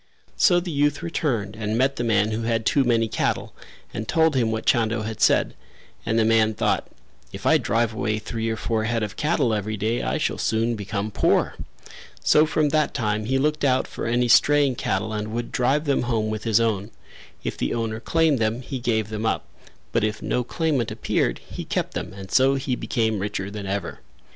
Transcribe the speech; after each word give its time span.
So 0.35 0.59
the 0.59 0.71
youth 0.71 1.03
returned 1.03 1.55
and 1.55 1.77
met 1.77 1.97
the 1.97 2.03
man 2.03 2.31
who 2.31 2.41
had 2.41 2.65
too 2.65 2.83
many 2.83 3.07
cattle 3.07 3.53
and 3.93 4.07
told 4.07 4.35
him 4.35 4.49
what 4.51 4.65
Chando 4.65 5.03
had 5.03 5.21
said, 5.21 5.53
and 6.07 6.17
the 6.17 6.25
man 6.25 6.55
thought 6.55 6.87
"If 7.31 7.45
I 7.45 7.59
drive 7.59 7.93
away 7.93 8.17
three 8.17 8.49
or 8.49 8.57
four 8.57 8.85
head 8.85 9.03
of 9.03 9.15
cattle 9.15 9.53
every 9.53 9.77
day 9.77 10.01
I 10.01 10.17
shall 10.17 10.39
soon 10.39 10.73
become 10.75 11.11
poor" 11.11 11.53
so 12.23 12.47
from 12.47 12.69
that 12.69 12.95
time 12.95 13.25
he 13.25 13.37
looked 13.37 13.63
out 13.63 13.85
for 13.85 14.07
any 14.07 14.27
straying 14.27 14.73
cattle 14.73 15.13
and 15.13 15.27
would 15.33 15.51
drive 15.51 15.85
them 15.85 16.01
home 16.01 16.31
with 16.31 16.45
his 16.45 16.59
own; 16.59 16.89
if 17.43 17.55
the 17.55 17.71
owner 17.75 17.99
claimed 17.99 18.39
them, 18.39 18.63
he 18.63 18.79
gave 18.79 19.09
them 19.09 19.27
up, 19.27 19.45
but 19.91 20.03
if 20.03 20.19
no 20.19 20.43
claimant 20.43 20.89
appeared, 20.89 21.37
he 21.47 21.63
kept 21.63 21.93
them 21.93 22.11
and 22.11 22.31
so 22.31 22.55
he 22.55 22.75
became 22.75 23.19
richer 23.19 23.51
than 23.51 23.67
ever. 23.67 23.99